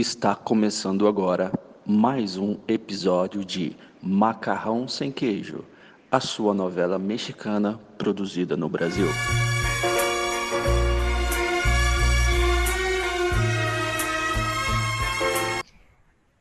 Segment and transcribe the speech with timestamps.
[0.00, 1.52] Está começando agora
[1.84, 5.62] mais um episódio de Macarrão Sem Queijo,
[6.10, 9.04] a sua novela mexicana produzida no Brasil.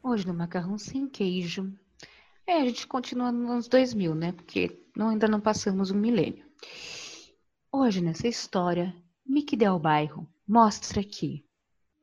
[0.01, 1.69] Hoje no Macarrão Sem Queijo.
[2.47, 4.31] É, a gente continua nos anos 2000, né?
[4.31, 6.45] Porque não, ainda não passamos um milênio.
[7.69, 11.43] Hoje, nessa história, Mickey Del Bairro mostra que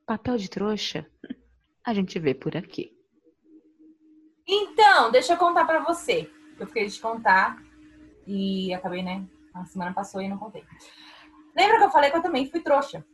[0.05, 1.07] papel de trouxa
[1.87, 2.93] a gente vê por aqui.
[4.47, 6.29] Então, deixa eu contar pra você.
[6.59, 7.62] Eu fiquei de contar
[8.27, 9.25] e acabei, né?
[9.55, 10.65] A semana passou e não contei.
[11.57, 13.05] Lembra que eu falei que eu também fui trouxa?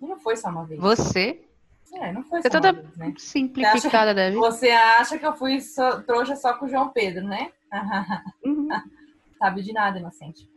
[0.00, 0.80] E não foi só uma vez.
[0.80, 1.44] Você?
[1.92, 3.14] É, não foi Você só é toda uma vez, né?
[3.18, 4.40] simplificada da vida.
[4.40, 7.52] Você acha que eu fui só- trouxa só com o João Pedro, né?
[8.44, 8.68] Uhum.
[9.38, 10.48] Sabe de nada, inocente.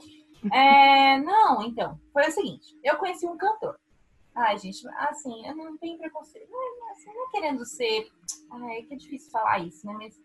[0.54, 3.78] É, não, então, foi o seguinte, eu conheci um cantor.
[4.36, 6.50] Ai, gente, assim, eu não tenho preconceito.
[6.52, 8.08] Não, é- assim, não é querendo ser.
[8.52, 9.94] Ai, é que é difícil falar isso, né?
[9.94, 10.20] Mas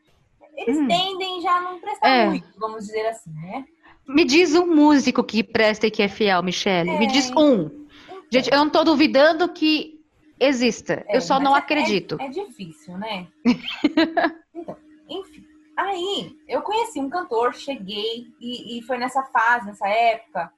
[0.57, 0.89] eles Hum.
[0.89, 2.27] tendem já a não prestar É.
[2.27, 3.65] muito, vamos dizer assim, né?
[4.09, 6.99] Me diz um músico que presta e que é fiel, Michele.
[6.99, 7.09] Me É.
[7.09, 7.87] diz um.
[8.33, 10.01] Gente, eu não tô duvidando que
[10.41, 11.05] exista.
[11.09, 12.17] É, eu só não é- acredito.
[12.21, 13.29] É, difícil, né?
[14.55, 14.77] então,
[15.09, 15.45] enfim.
[15.77, 20.53] Aí, eu conheci um cantor, cheguei, e, e foi nessa fase, nessa época,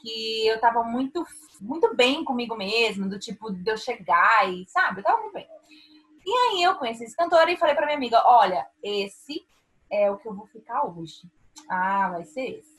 [0.00, 1.24] que eu tava muito,
[1.60, 5.46] muito bem comigo mesma, do tipo, de eu chegar e, sabe, eu tava muito bem.
[6.24, 9.46] E aí, eu conheci esse cantor e falei pra minha amiga, olha, esse
[9.90, 11.22] é o que eu vou ficar hoje.
[11.68, 12.78] Ah, vai ser esse.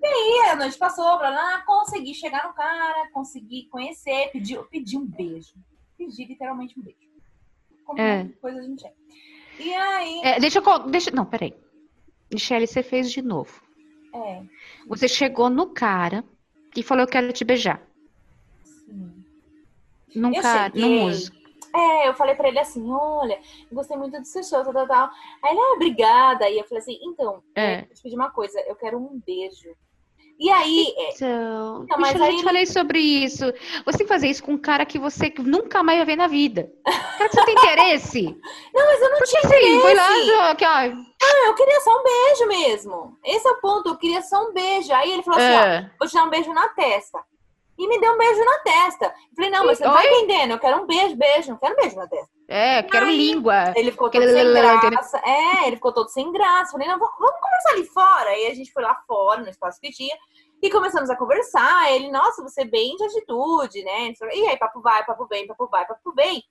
[0.00, 4.96] E aí, a noite passou, blá, blá, consegui chegar no cara, consegui conhecer, pedi, pedi
[4.96, 5.54] um beijo.
[5.96, 6.98] Pedi literalmente um beijo.
[7.84, 8.28] Como É.
[8.40, 8.92] coisa a gente é.
[9.58, 10.78] E aí, É, deixa eu.
[10.88, 11.10] Deixa...
[11.10, 11.54] Não, peraí.
[12.32, 13.60] Michele, você fez de novo.
[14.14, 14.42] é,
[14.86, 16.24] Você chegou no cara
[16.76, 17.82] e falou: Eu quero te beijar.
[18.84, 19.24] sim.
[20.70, 20.82] Cheguei.
[20.82, 21.42] num músico.
[21.74, 23.40] É, eu falei pra ele assim, olha,
[23.72, 25.10] gostei muito do seu show, tal, tal, tal.
[25.42, 26.50] Aí ele, ah, obrigada.
[26.50, 27.80] E eu falei assim, então, É.
[27.80, 29.74] eu te pedir uma coisa, eu quero um beijo.
[30.44, 33.44] E aí, é, Então, Não, mas eu aí já te falei sobre isso.
[33.84, 36.26] Você tem que fazer isso com um cara que você nunca mais vai ver na
[36.26, 36.68] vida.
[36.84, 38.22] Cara que você tem interesse.
[38.74, 40.40] não, mas eu não tinha Sim, foi lá, interesse.
[40.50, 41.02] aqui, ó.
[41.22, 43.18] Não, eu queria só um beijo mesmo.
[43.24, 44.92] Esse é o ponto, eu queria só um beijo.
[44.92, 45.90] Aí ele falou assim, ó, É.
[45.96, 47.20] vou te dar um beijo na testa.
[47.78, 49.06] E me deu um beijo na testa.
[49.06, 51.72] Eu falei, não, mas você não tá entendendo, eu quero um beijo, beijo, não quero
[51.72, 52.28] um beijo na testa.
[52.48, 53.72] É, quero Aí- língua.
[53.74, 55.22] Ele ficou todo sem graça.
[55.24, 56.72] É, ele ficou todo sem graça.
[56.72, 58.30] Falei, não, vamos vamos conversar ali fora.
[58.30, 60.14] Aí a gente foi lá fora, no espaço que tinha,
[60.62, 61.92] e começamos a conversar.
[61.92, 64.12] Ele, nossa, você é bem de atitude, né?
[64.32, 66.42] E aí, papo vai, papo vem, papo vai, papo vem.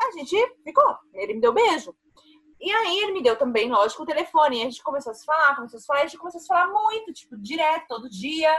[0.00, 0.96] A gente ficou.
[1.12, 1.94] Ele me deu beijo.
[2.58, 4.58] E aí ele me deu também, lógico, o telefone.
[4.58, 6.38] E a gente começou a se falar, começou a se falar, e a gente começou
[6.38, 8.50] a se falar muito, tipo, direto, todo dia.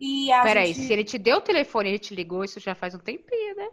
[0.00, 0.86] E a Peraí, gente...
[0.86, 3.54] se ele te deu o telefone e ele te ligou, isso já faz um tempinho,
[3.54, 3.70] né?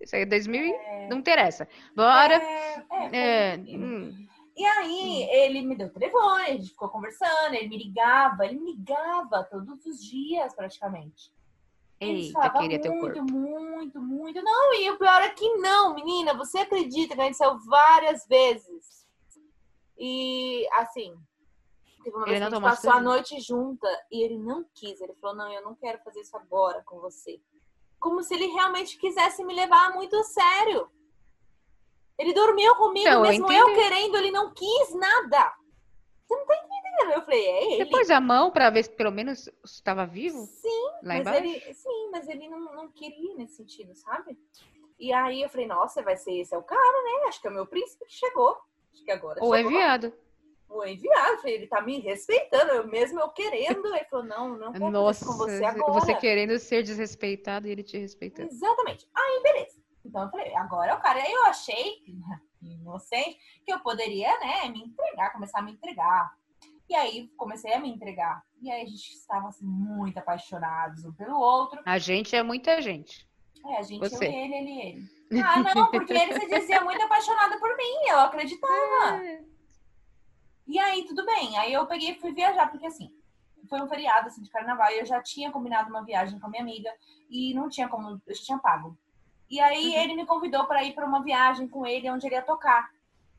[0.00, 1.08] Isso aí é 2000 e...
[1.08, 1.66] Não interessa.
[1.96, 2.34] Bora.
[2.34, 4.26] É, é, É, foi- hum,
[4.56, 8.60] E aí, ele me deu o telefone, a gente ficou conversando, ele me ligava, ele
[8.60, 11.32] me ligava todos os dias, praticamente.
[12.00, 13.32] Ele Eita, falava queria teu muito, corpo.
[13.32, 14.42] muito, muito.
[14.42, 18.26] Não, e o pior é que não, menina, você acredita que a gente saiu várias
[18.26, 19.06] vezes.
[19.98, 21.16] E, assim,
[22.02, 25.00] teve uma Ele vez que a gente passou a noite junta e ele não quis.
[25.00, 27.40] Ele falou, não, eu não quero fazer isso agora com você.
[27.98, 30.88] Como se ele realmente quisesse me levar muito a sério.
[32.18, 33.80] Ele dormiu comigo, Então, eu mesmo eu entendi.
[33.88, 35.52] querendo, ele não quis nada.
[36.26, 37.12] Você não tá entendendo?
[37.16, 37.84] Eu falei, é ele.
[37.84, 40.38] Você pôs a mão pra ver se pelo menos estava vivo?
[40.46, 41.38] Sim, Lá mas embaixo?
[41.44, 44.38] ele, sim, mas ele não, não queria nesse sentido, sabe?
[44.98, 47.28] E aí eu falei, nossa, vai ser esse é o cara, né?
[47.28, 48.56] Acho que é o meu príncipe que chegou.
[48.92, 49.72] Acho que agora Ou é chegou.
[49.72, 50.12] viado?
[50.68, 51.32] Ou é enviado.
[51.32, 53.86] Eu falei, ele tá me respeitando, eu mesmo eu querendo.
[53.94, 55.92] Ele falou, não, não quero Nossa, com você agora.
[55.92, 58.48] você querendo ser desrespeitado e ele te respeitando.
[58.48, 59.06] Exatamente.
[59.14, 59.83] Aí, beleza.
[60.04, 61.20] Então eu falei, agora é o cara.
[61.20, 62.02] Aí eu achei,
[62.62, 66.32] inocente, que eu poderia, né, me entregar, começar a me entregar.
[66.88, 68.42] E aí comecei a me entregar.
[68.60, 71.80] E aí a gente estava assim, muito apaixonados um pelo outro.
[71.86, 73.28] A gente é muita gente.
[73.66, 74.26] É, a gente, Você.
[74.26, 75.42] eu, ele, ele, ele.
[75.42, 79.22] Ah, não, porque ele se dizia muito apaixonado por mim, eu acreditava.
[80.66, 81.56] E aí, tudo bem.
[81.56, 83.10] Aí eu peguei e fui viajar, porque assim,
[83.68, 86.50] foi um feriado assim, de carnaval e eu já tinha combinado uma viagem com a
[86.50, 86.90] minha amiga
[87.30, 88.96] e não tinha como, eu já tinha pago.
[89.50, 90.00] E aí Uhum.
[90.02, 92.90] ele me convidou para ir para uma viagem com ele onde ele ia tocar.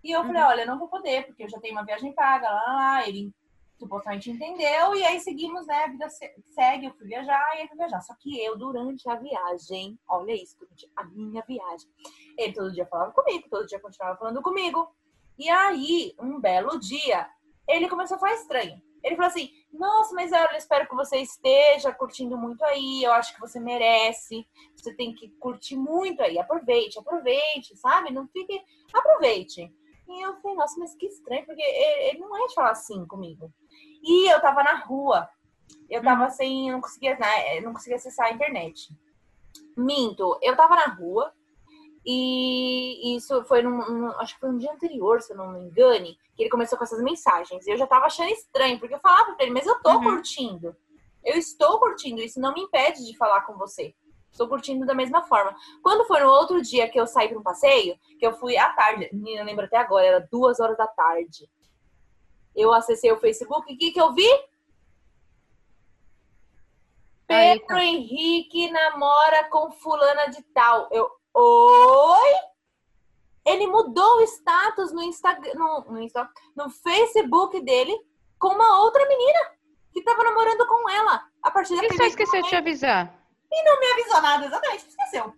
[0.04, 0.48] E eu falei, Uhum.
[0.50, 3.08] olha, eu não vou poder, porque eu já tenho uma viagem paga, lá, lá, lá.
[3.08, 3.34] Ele
[3.78, 5.84] supostamente entendeu, e aí seguimos, né?
[5.84, 8.00] A vida se- segue, eu fui viajar e ele foi viajar.
[8.02, 11.90] Só que eu, durante a viagem, olha isso, durante a minha viagem,
[12.38, 14.96] ele todo dia falava comigo, todo dia continuava falando comigo.
[15.38, 17.28] E aí, um belo dia,
[17.68, 18.82] ele começou a ficar estranho.
[19.06, 23.04] Ele falou assim: Nossa, mas eu espero que você esteja curtindo muito aí.
[23.04, 24.46] Eu acho que você merece.
[24.76, 26.40] Você tem que curtir muito aí.
[26.40, 28.12] Aproveite, aproveite, sabe?
[28.12, 28.60] Não fique.
[28.92, 29.72] Aproveite.
[30.08, 33.52] E eu falei, nossa, mas que estranho, porque ele não é de falar assim comigo.
[34.04, 35.30] E eu tava na rua.
[35.88, 36.72] Eu tava sem.
[36.72, 38.90] Não conseguia, né, não conseguia acessar a internet.
[39.78, 41.32] Minto, eu tava na rua.
[42.06, 45.60] E isso foi num, num, acho que foi um dia anterior, se eu não me
[45.60, 47.66] engane, que ele começou com essas mensagens.
[47.66, 50.04] E eu já tava achando estranho, porque eu falava pra ele, mas eu tô uhum.
[50.04, 50.76] curtindo.
[51.24, 53.96] Eu estou curtindo, isso não me impede de falar com você.
[54.32, 55.56] Estou curtindo da mesma forma.
[55.82, 58.70] Quando foi no outro dia que eu saí para um passeio, que eu fui à
[58.74, 61.50] tarde, menina, lembro até agora, era duas horas da tarde.
[62.54, 64.30] Eu acessei o Facebook, o que, que eu vi?
[67.26, 70.88] Pedro Henrique namora com fulana de tal.
[70.92, 72.34] Eu, Oi?
[73.46, 77.96] Ele mudou o status no Instagram, no, no, Insta, no Facebook dele
[78.40, 79.40] com uma outra menina
[79.92, 81.28] que tava namorando com ela.
[81.44, 83.14] A partir da Ele só esqueceu de te avisar.
[83.52, 85.34] E não me avisou nada, exatamente, esqueceu.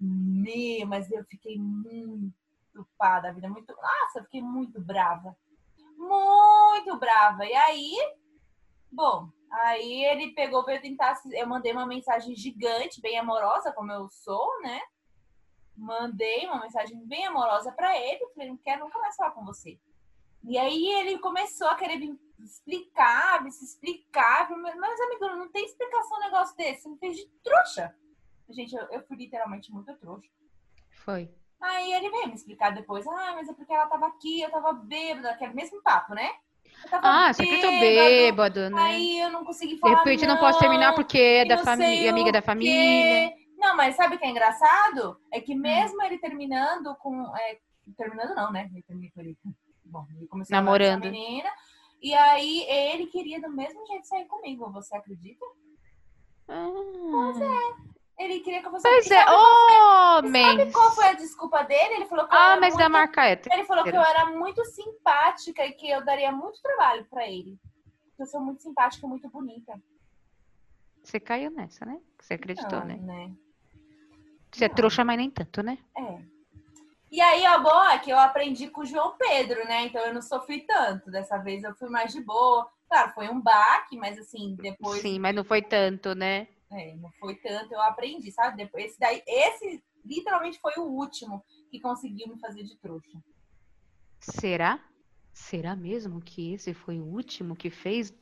[0.00, 3.74] Meu, mas eu fiquei muito pá da vida, muito.
[3.74, 5.36] Nossa, eu fiquei muito brava.
[5.96, 7.44] Muito brava.
[7.44, 7.96] E aí,
[8.90, 11.20] bom, aí ele pegou pra eu tentar.
[11.32, 14.80] Eu mandei uma mensagem gigante, bem amorosa, como eu sou, né?
[15.78, 19.78] Mandei uma mensagem bem amorosa para ele, falei, não quero nunca mais falar com você.
[20.44, 25.64] E aí ele começou a querer me explicar, me se explicar, mas amigo, não tem
[25.64, 27.94] explicação um negócio desse, você me fez de trouxa.
[28.50, 30.30] Gente, eu, eu fui literalmente muito trouxa.
[31.04, 31.30] Foi.
[31.60, 34.72] Aí ele veio me explicar depois, ah, mas é porque ela tava aqui, eu tava
[34.72, 36.32] bêbada, aquele mesmo papo, né?
[36.92, 38.80] Ah, você tô bêbado, né?
[38.80, 39.94] Aí eu não consegui falar.
[39.94, 43.32] De repente não, não posso terminar porque é da família, amiga da família.
[43.58, 45.20] Não, mas sabe o que é engraçado?
[45.32, 45.60] É que hum.
[45.60, 47.36] mesmo ele terminando com.
[47.36, 47.58] É,
[47.96, 48.70] terminando não, né?
[48.72, 49.36] Ele terminou com ele.
[49.84, 51.06] Bom, ele começou Namorando.
[51.06, 51.50] a menina.
[52.00, 54.70] E aí ele queria do mesmo jeito sair comigo.
[54.72, 55.44] Você acredita?
[56.46, 56.68] Ah.
[57.10, 57.98] Pois é.
[58.18, 58.88] Ele queria que eu fosse.
[58.88, 60.58] Pois é, homem.
[60.58, 61.94] Sabe qual foi a desculpa dele?
[61.94, 62.78] Ele falou que Ah, mas muito...
[62.78, 63.40] da marca é.
[63.52, 67.58] Ele falou que eu era muito simpática e que eu daria muito trabalho para ele.
[68.18, 69.80] Eu sou muito simpática e muito bonita.
[71.02, 72.00] Você caiu nessa, né?
[72.20, 72.96] Você acreditou, Não, né?
[72.96, 73.32] né?
[74.50, 75.78] Você é trouxa, mas nem tanto, né?
[75.96, 76.18] É.
[77.10, 79.86] E aí, a boa é que eu aprendi com o João Pedro, né?
[79.86, 81.10] Então eu não sofri tanto.
[81.10, 82.70] Dessa vez eu fui mais de boa.
[82.88, 85.00] Claro, foi um baque, mas assim, depois.
[85.00, 86.48] Sim, mas não foi tanto, né?
[86.70, 88.58] É, não foi tanto, eu aprendi, sabe?
[88.58, 93.18] Depois, esse daí, esse literalmente foi o último que conseguiu me fazer de trouxa.
[94.20, 94.80] Será?
[95.32, 98.12] Será mesmo que esse foi o último que fez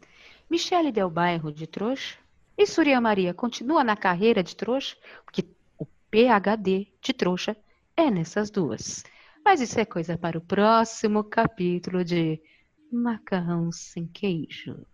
[0.51, 2.19] Michele Del Bairro de trouxa?
[2.59, 4.97] E Surya Maria continua na carreira de trouxa?
[5.25, 5.43] Porque
[6.11, 7.57] PhD de trouxa
[7.97, 9.05] é nessas duas.
[9.45, 12.41] Mas isso é coisa para o próximo capítulo de
[12.93, 14.87] Macarrão sem queijo.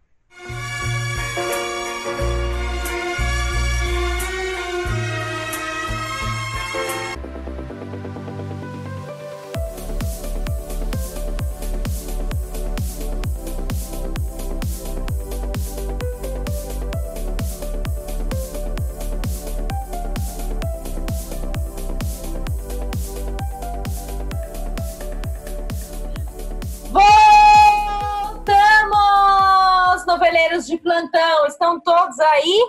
[32.22, 32.66] Aí?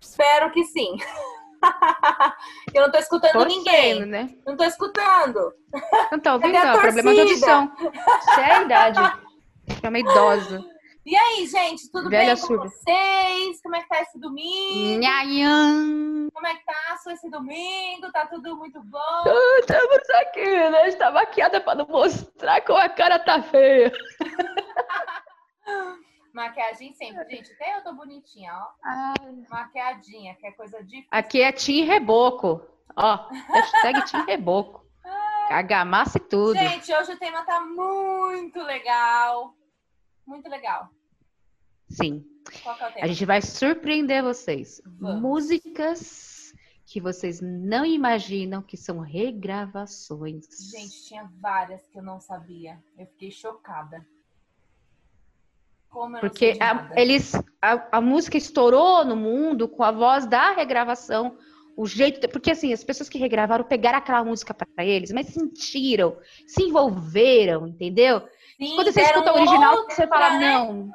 [0.00, 0.96] Espero que sim.
[2.74, 4.04] Eu não tô escutando Torcendo, ninguém.
[4.04, 4.34] Né?
[4.46, 5.54] Não tô escutando.
[6.12, 6.52] Não tá ouvindo?
[6.52, 7.72] Não, problema de audição.
[7.80, 9.00] Isso é a idade.
[9.82, 10.64] É uma idosa.
[11.06, 12.68] E aí, gente, tudo Velha bem com surda.
[12.68, 13.60] vocês?
[13.62, 15.00] Como é que tá esse domingo?
[15.00, 16.30] Nhayan.
[16.32, 18.10] Como é que tá esse domingo?
[18.10, 19.24] Tá tudo muito bom?
[19.58, 20.88] Estamos aqui, né?
[20.88, 23.92] Está maquiada para não mostrar como a cara tá feia.
[26.34, 27.52] Maquiagem sempre, gente.
[27.52, 28.72] Até eu tô bonitinha, ó.
[28.82, 29.46] Ai.
[29.48, 31.08] Maquiadinha, que é coisa difícil.
[31.12, 32.60] Aqui é Tim Reboco.
[32.96, 34.84] Ó, hashtag Tim Reboco.
[35.48, 36.58] Argamassa e tudo.
[36.58, 39.54] Gente, hoje o tema tá muito legal.
[40.26, 40.90] Muito legal.
[41.88, 42.24] Sim.
[42.62, 43.04] Qual é o tema?
[43.04, 44.82] A gente vai surpreender vocês.
[44.84, 45.20] Vamos.
[45.20, 46.52] Músicas
[46.84, 50.46] que vocês não imaginam que são regravações.
[50.72, 52.82] Gente, tinha várias que eu não sabia.
[52.98, 54.04] Eu fiquei chocada.
[56.20, 61.36] Porque a, eles, a, a, música estourou no mundo com a voz da regravação.
[61.76, 62.28] O jeito.
[62.28, 67.66] Porque assim, as pessoas que regravaram pegaram aquela música para eles, mas sentiram, se envolveram,
[67.66, 68.22] entendeu?
[68.56, 70.52] Sim, Quando você escuta o original, você fala, né?
[70.52, 70.92] não,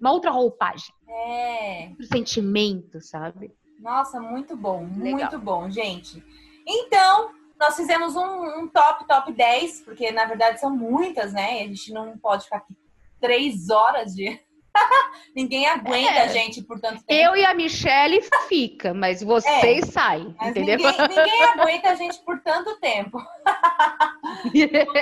[0.00, 0.94] uma outra roupagem.
[1.08, 1.90] É.
[1.98, 3.52] Um sentimento, sabe?
[3.78, 5.20] Nossa, muito bom, Legal.
[5.20, 6.22] muito bom, gente.
[6.66, 11.62] Então, nós fizemos um, um, top, top 10, porque na verdade são muitas, né?
[11.62, 12.74] A gente não pode ficar aqui
[13.20, 14.38] três horas de,
[15.34, 16.22] ninguém aguenta É.
[16.24, 17.12] a gente por tanto tempo.
[17.12, 20.76] Eu e a Michelle fica, mas vocês saem, Mas entendeu?
[20.78, 23.18] ninguém, ninguém aguenta a gente por tanto tempo.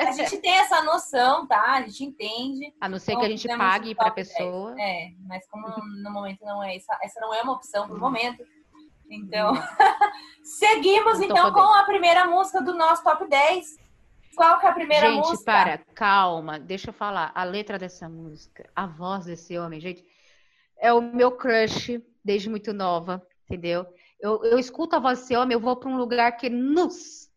[0.06, 1.72] A gente tem essa noção, tá?
[1.72, 2.72] A gente entende.
[2.80, 4.28] a não ser Então, que a gente pague pra top 10.
[4.28, 4.74] pessoa.
[4.80, 5.66] É, mas como
[6.02, 8.42] no momento não é essa, essa não é uma opção pro momento.
[9.10, 9.52] Então,
[10.42, 13.76] seguimos então com a primeira música do nosso top 10.
[14.34, 15.44] Qual que é a primeira gente, música?
[15.44, 17.30] para, calma, deixa eu falar.
[17.34, 20.04] A letra dessa música, a voz desse homem, gente,
[20.78, 23.86] é o meu crush desde muito nova, entendeu?
[24.20, 27.28] Eu, eu escuto a voz desse homem, eu vou pra um lugar que nos.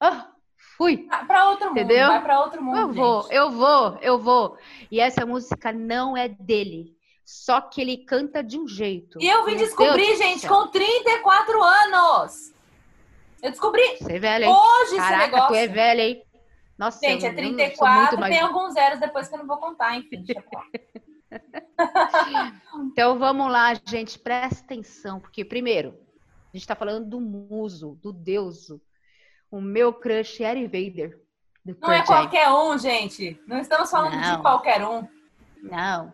[0.00, 0.28] Ah,
[0.76, 1.06] fui.
[1.10, 2.08] Ah, Pra outro mundo, Entendeu?
[2.08, 3.34] vai pra outro mundo, Eu vou, gente.
[3.34, 4.58] eu vou, eu vou.
[4.90, 6.96] E essa música não é dele.
[7.24, 9.18] Só que ele canta de um jeito.
[9.20, 12.52] E eu vim Meu descobrir, Deus gente, com 34 anos.
[13.42, 14.52] Eu descobri Você é velha, hein?
[14.52, 15.48] hoje esse Caraca, negócio.
[15.48, 16.22] tu é velha, hein?
[16.78, 19.38] Nossa, Gente, é não- eu sou 34, muito mais tem alguns zeros depois que eu
[19.38, 20.24] não vou contar, enfim.
[22.92, 25.94] Então vamos lá, gente, presta atenção, porque primeiro,
[26.52, 28.80] a gente tá falando do muso, do deuso.
[29.50, 31.18] O meu crush é Harry Vader.
[31.80, 33.40] Não é qualquer um, gente.
[33.46, 34.36] Não estamos falando Não.
[34.36, 35.06] de qualquer um.
[35.62, 36.12] Não.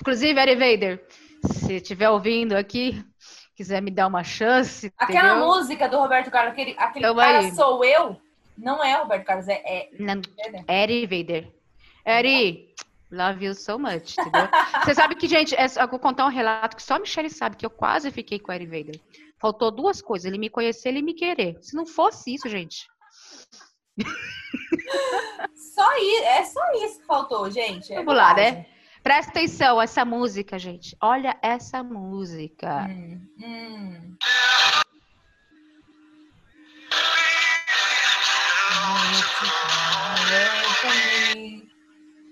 [0.00, 1.04] Inclusive, Harry Vader,
[1.44, 3.02] se estiver ouvindo aqui,
[3.56, 5.46] quiser me dar uma chance, Aquela entendeu?
[5.46, 7.52] música do Roberto Carlos, aquele, aquele Tamo cara aí.
[7.54, 8.20] sou eu,
[8.60, 11.50] não é o Roberto Carlos, é, é Não, é- Harry Vader.
[12.04, 12.74] Harry,
[13.10, 14.48] love you so much, entendeu?
[14.84, 17.56] Você sabe que, gente, é- eu vou contar um relato que só a Michelle sabe,
[17.56, 19.00] que eu quase fiquei com o Harry Vader.
[19.38, 21.58] Faltou duas coisas, ele me conhecer e ele me querer.
[21.62, 22.86] Se não fosse isso, gente,
[25.74, 27.92] só isso, é só isso que faltou, gente.
[27.92, 28.66] é Vamos lá, né?
[29.02, 30.94] Presta atenção, essa música, gente.
[31.00, 32.86] Olha essa música.
[32.86, 34.16] Hum, hum.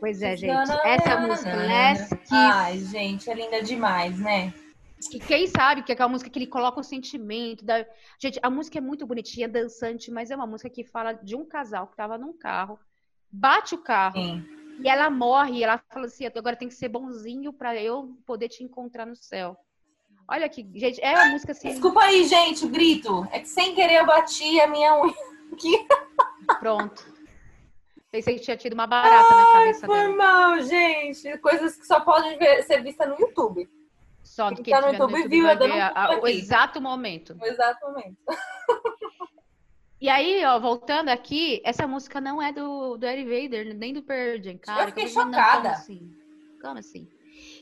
[0.00, 0.70] Pois é, gente.
[0.84, 2.32] Essa música, Last Kiss.
[2.32, 4.54] Ai, gente, é linda demais, né?
[5.10, 7.64] Que quem sabe que é aquela música que ele coloca o sentimento.
[7.64, 7.84] Da...
[8.20, 11.44] Gente, a música é muito bonitinha, dançante, mas é uma música que fala de um
[11.44, 12.78] casal que tava num carro,
[13.30, 14.44] bate o carro Sim.
[14.82, 15.58] e ela morre.
[15.58, 19.16] E ela fala assim: agora tem que ser bonzinho pra eu poder te encontrar no
[19.16, 19.56] céu.
[20.30, 21.70] Olha aqui, gente, é uma música assim.
[21.70, 23.26] Desculpa aí, gente, o grito.
[23.32, 25.37] É que sem querer eu bati a minha unha.
[26.60, 27.04] Pronto.
[28.10, 30.16] Pensei que tinha tido uma barata na cabeça Foi dela.
[30.16, 31.36] mal, gente.
[31.38, 33.68] Coisas que só podem ver- ser vistas no YouTube.
[34.22, 36.06] Só Quem que tá no tiver no YouTube YouTube viu, eu dando um a- a-
[36.08, 36.38] pulo o aqui.
[36.38, 37.34] exato momento.
[37.34, 38.16] No exato momento.
[40.00, 44.02] E aí, ó, voltando aqui, essa música não é do, do Harry Vader, nem do
[44.02, 44.86] Pearl Jam, cara.
[44.86, 45.62] fiquei Eu não, chocada.
[45.62, 46.16] Como assim?
[46.62, 47.08] Como assim?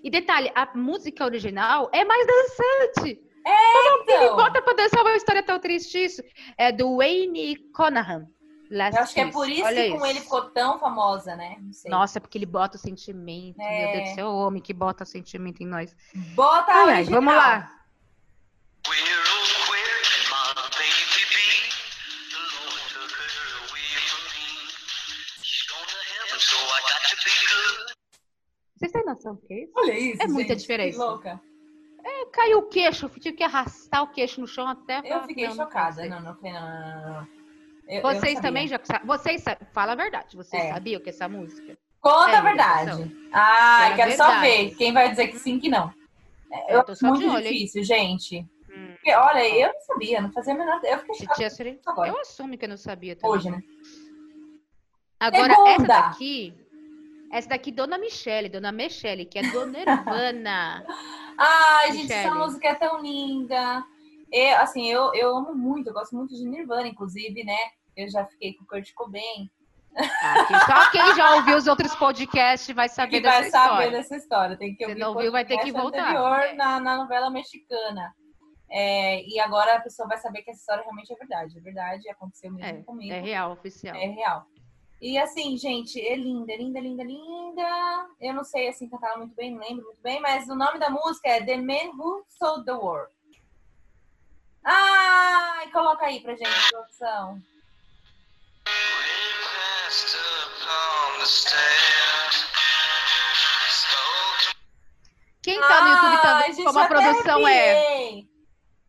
[0.03, 3.21] E detalhe, a música original é mais dançante.
[3.47, 6.23] Ele Então, bota pra dançar uma história tão triste isso.
[6.59, 8.27] É do Wayne Conahan.
[8.69, 11.57] Last eu acho que é por isso Olha que com ele ficou tão famosa, né?
[11.61, 11.89] Não sei.
[11.89, 13.61] Nossa, porque ele bota o sentimento.
[13.61, 13.85] É.
[13.85, 15.95] Meu Deus do céu, o homem que bota sentimento em nós.
[16.35, 17.23] Bota a original.
[17.23, 17.73] vamos lá.
[28.77, 29.73] Vocês têm noção do que é isso?
[29.75, 30.99] Olha isso, É muita gente, diferença.
[30.99, 31.41] Que louca.
[32.37, 35.01] Caiu o queixo, eu tive que arrastar o queixo no chão até.
[35.05, 36.05] Eu fiquei não, chocada.
[36.07, 37.27] Não, não, não, não.
[37.89, 38.43] Eu- eu Vocês sabia.
[38.43, 40.37] também já Vocês fala a verdade.
[40.37, 40.73] Vocês É.
[40.75, 41.79] sabiam que essa música?
[41.99, 43.17] Conta É, a verdade.
[43.33, 44.47] Ah, Era quero só verdade.
[44.69, 44.75] ver.
[44.77, 45.91] Quem vai dizer que sim, que não.
[46.53, 47.53] É, Eu tô acho só de muito olho, hein?
[47.55, 48.47] difícil, gente.
[48.71, 48.93] Hum.
[48.97, 51.15] Porque, olha, eu não sabia, não fazia a menor Eu fiquei
[51.51, 52.07] chocada.
[52.07, 53.31] Eu assumo que eu não sabia também.
[53.37, 53.63] hoje, né?
[55.19, 55.71] Agora, Segunda.
[55.71, 56.55] essa daqui.
[57.33, 60.85] Essa daqui, Dona Michele, Dona Michele, que é do Nirvana.
[61.39, 62.21] Ai, gente, Michele.
[62.21, 63.85] essa música é tão linda.
[64.33, 67.57] Eu, assim, eu, eu amo muito, eu gosto muito de Nirvana, inclusive, né?
[67.97, 69.51] Eu já fiquei com o Kurt Cobain.
[69.99, 73.91] Ah, só quem já ouviu os outros podcasts vai saber que dessa vai saber história.
[73.91, 74.57] dessa história.
[74.57, 76.03] Tem que ouvir não o viu, vai ter que voltar.
[76.11, 76.55] anterior É.
[76.55, 78.15] na, na novela mexicana.
[78.71, 81.57] É, e agora a pessoa vai saber que essa história realmente é verdade.
[81.57, 83.15] É verdade, aconteceu mesmo comigo.
[83.15, 83.95] É real, oficial.
[83.95, 84.45] É real.
[85.01, 88.09] E assim, gente, é linda, linda, linda, linda.
[88.21, 90.89] Eu não sei assim cantar muito bem, não lembro muito bem, mas o nome da
[90.89, 93.13] música é The Man Who Sold the World.
[94.65, 97.41] Ai, coloca aí pra gente, produção.
[105.43, 108.25] Quem tá no YouTube também, gente, como a produção é.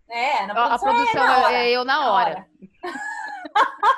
[0.09, 1.53] É, na A, a produção, produção é, hora.
[1.53, 2.49] é eu na Na hora.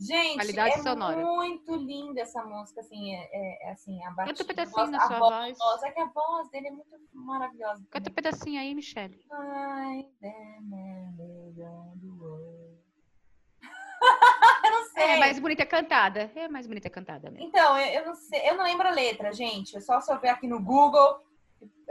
[0.00, 1.16] Gente, Qualidade é sonora.
[1.16, 5.00] muito linda essa música, assim, é, é- é assim, a batida, Canta um pedacinho da
[5.00, 5.82] sua voz, voz.
[5.82, 7.84] É que a voz dele é muito maravilhosa.
[7.90, 9.18] Canta um pedacinho aí, Michelle.
[14.64, 15.02] Eu não sei.
[15.02, 16.30] É mais bonita cantada.
[16.34, 17.46] É mais bonita cantada mesmo.
[17.46, 19.76] Então, eu, eu não sei, eu não lembro a letra, gente.
[19.76, 21.20] É só se eu ver aqui no Google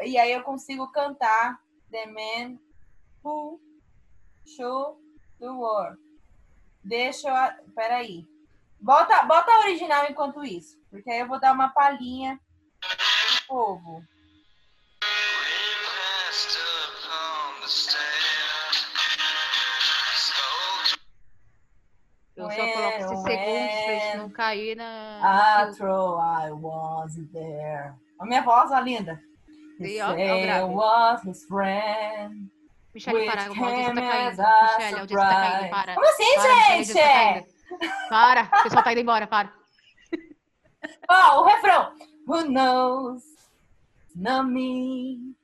[0.03, 1.59] e aí eu consigo cantar
[1.91, 2.57] The Man
[3.23, 3.59] Who
[4.45, 4.99] Show
[5.39, 6.06] the World.
[6.87, 7.35] Deixa eu.
[7.35, 8.25] a- Peraí.
[8.79, 12.39] Bota, bota a original enquanto isso, porque aí eu vou dar uma palhinha
[12.79, 14.03] pro povo.
[22.35, 25.19] Eu só coloco esses segundos pra gente não cair na.
[25.19, 27.93] no After I was there.
[28.19, 29.19] A minha voz, ó, linda.
[29.79, 30.73] E, ó, ó, He grave.
[30.73, 32.49] was his friend.
[32.97, 34.37] Michelle, para, a audiência tá caindo.
[34.37, 35.93] Michelle, a audiência tá caindo, para.
[35.93, 36.93] Como assim, Para, tá gente?
[38.09, 39.53] Para, o pessoal tá indo embora, para.
[41.09, 41.93] Ó, o refrão.
[42.27, 43.23] Who knows?
[44.15, 45.35] Not me.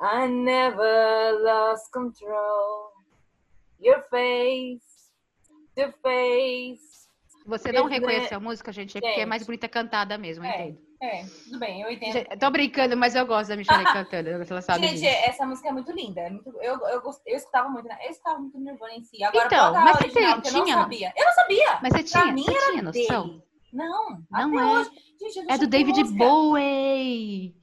[0.00, 2.92] I never lost control.
[3.78, 5.12] Your face,
[5.76, 7.08] the face.
[7.46, 10.68] Você não reconheceu a música, gente, é porque é mais bonita cantada mesmo, É.
[10.68, 10.91] entendo.
[11.02, 12.12] É, tudo bem, eu entendo.
[12.12, 15.06] Gente, Tô brincando, mas eu gosto da Michelle cantando, ela sabe Gente, disso.
[15.26, 16.20] essa música é muito linda.
[16.20, 17.98] é muito- eu, eu, gost- eu escutava muito, né?
[18.04, 19.22] Eu escutava muito Nirvana em si.
[19.24, 21.12] Agora, Então, mas você original, tem- que eu não tinha- sabia.
[21.16, 21.78] Eu não sabia.
[21.82, 23.26] Mas você Pra tinha, mim você era tinha noção?
[23.26, 23.42] dele.
[23.72, 24.64] Não, Não é.
[24.80, 24.90] hoje.
[25.20, 27.54] Gente, eu É do David música Bowie.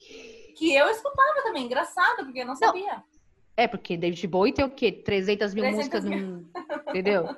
[0.57, 1.63] Que eu escutava também.
[1.65, 3.01] Engraçado, porque eu não sabia.
[3.59, 4.89] É, porque David Bowie tem o quê?
[4.89, 6.17] 300 mil 300 músicas, mil.
[6.27, 6.45] num-
[6.87, 7.29] entendeu?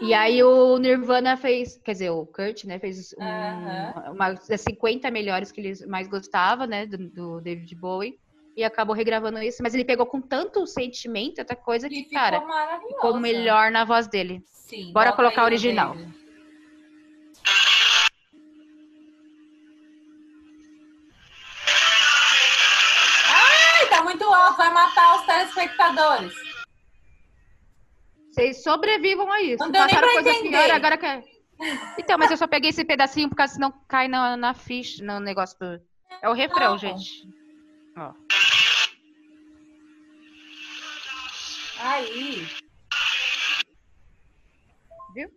[0.00, 4.12] E aí o Nirvana fez, quer dizer, o Kurt, né, fez um, Aham.
[4.12, 8.16] uma, das 50 melhores que ele mais gostava, né, do, do David Bowie.
[8.56, 12.40] E acabou regravando isso, mas ele pegou com tanto sentimento, outra coisa Que ficou cara,
[12.86, 14.40] ficou melhor na voz dele.
[14.52, 15.94] Sim, Bora colocar o original.
[15.96, 16.14] David.
[25.40, 26.34] Telespectadores.
[28.30, 29.58] Vocês sobrevivam a isso.
[29.58, 31.24] Não deu nem Passaram pra coisa pior, agora quer.
[31.98, 35.58] Então, mas eu só peguei esse pedacinho porque senão cai na, na ficha, no negócio
[35.58, 35.80] do.
[36.22, 36.78] É o refrão, Não.
[36.78, 37.28] gente.
[37.96, 38.12] Ó.
[41.80, 42.46] Aí.
[45.14, 45.30] Viu?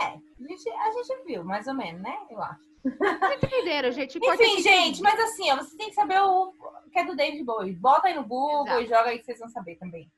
[0.00, 2.16] É, a gente, a gente viu, mais ou menos, né?
[2.30, 2.67] Eu acho.
[2.84, 4.18] Entenderam, gente?
[4.18, 6.52] Enfim, é que- gente, mas assim, ó, você tem que saber o
[6.92, 7.74] que é do David Bowie.
[7.74, 8.82] Bota aí no Google Exato.
[8.82, 10.10] e joga aí que vocês vão saber também.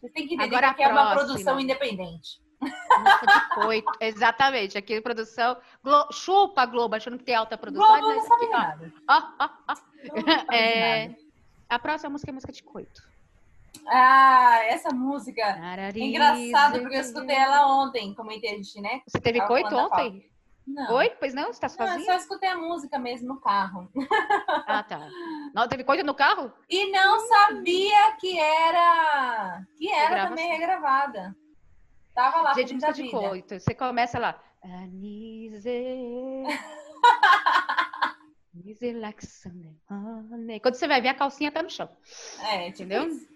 [0.00, 2.42] Vocês têm que entender Agora que é uma produção independente.
[3.54, 3.90] Coito.
[4.00, 4.78] Exatamente.
[4.78, 5.56] Aqui produção.
[5.82, 6.06] Glo...
[6.12, 7.86] Chupa Globo, achando que tem alta produção.
[7.86, 8.92] Globo não sabe aqui, nada.
[9.08, 9.74] Ó, ó, ó.
[10.12, 11.16] Globo não É, nada.
[11.68, 13.02] A próxima música é música de coito.
[13.88, 15.42] Ah, essa música.
[15.42, 19.00] É engraçado, porque eu escutei ela ontem, comentei a gente, né?
[19.06, 20.30] Você teve Tava coito ontem?
[20.66, 20.94] Não.
[20.94, 21.10] Oi?
[21.18, 21.52] Pois não?
[21.52, 22.06] Você tá Não, eu sozinha?
[22.12, 23.90] só escutei a música mesmo no carro.
[24.66, 25.08] Ah, tá.
[25.54, 26.52] Não, teve coito no carro?
[26.68, 29.62] E não sabia que era.
[29.76, 31.36] Que era também regravada.
[32.14, 33.58] Tava lá Gente, música de coito.
[33.58, 34.40] Você começa lá.
[34.62, 36.44] Anise.
[38.54, 39.26] Anise like.
[40.62, 41.88] Quando você vai ver, a calcinha tá no chão.
[42.40, 43.08] É, tipo Entendeu?
[43.08, 43.28] isso.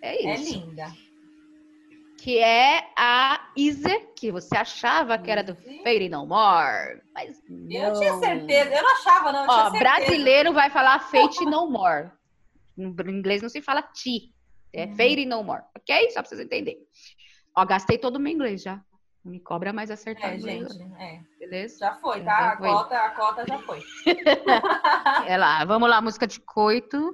[0.00, 0.52] É É isso.
[0.54, 0.86] linda.
[2.20, 5.54] Que é a Izzy, que você achava que era do.
[5.82, 7.00] Fade No More.
[7.14, 7.98] Mas Eu não.
[8.00, 8.74] tinha certeza.
[8.74, 9.42] Eu não achava, não.
[9.42, 12.10] Eu tinha Ó, brasileiro vai falar Fate No More.
[12.76, 14.32] No inglês não se fala ti.
[14.72, 14.96] É Uhum.
[14.96, 16.10] Fade No More, ok?
[16.10, 16.80] Só pra vocês entenderem.
[17.56, 18.80] Ó, gastei todo o meu inglês já.
[19.24, 20.72] Não me cobra mais acertar É, gente.
[20.98, 21.20] É.
[21.38, 21.78] beleza?
[21.78, 22.52] Já foi, Já tá?
[22.52, 22.68] A foi.
[22.68, 23.82] cota, a cota já foi.
[25.26, 27.12] É lá, vamos lá, música de coito.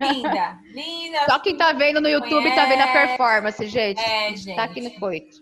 [0.00, 0.58] Linda.
[0.74, 1.24] Linda.
[1.26, 3.08] Só quem tá vendo no YouTube tá vendo a Conhece.
[3.16, 4.00] performance, gente.
[4.00, 4.56] É, gente.
[4.56, 5.38] Tá aqui no coito.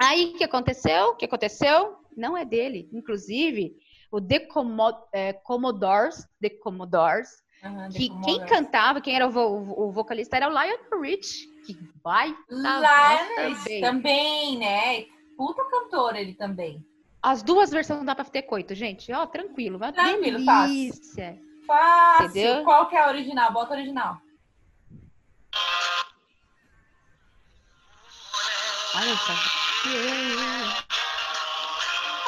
[0.00, 1.08] Aí, o que aconteceu?
[1.08, 1.96] O que aconteceu?
[2.16, 2.88] Não é dele.
[2.92, 3.72] Inclusive,
[4.10, 7.28] o The Commo- é, Commodores, The Commodores,
[7.62, 11.46] Aham, que The quem cantava, quem era o, vo- o vocalista era o Lionel Rich,
[11.66, 13.80] que vai Lionel também.
[13.80, 15.04] também, né?
[15.36, 16.84] Puta cantor ele também.
[17.24, 19.10] As duas versões dá pra ter coito, gente.
[19.10, 21.40] Ó, tranquilo, vai Tranquilo, delícia.
[21.66, 22.26] Fácil.
[22.26, 22.64] Entendeu?
[22.64, 23.50] Qual que é a original?
[23.50, 24.18] Bota a original.
[28.94, 29.32] Olha só.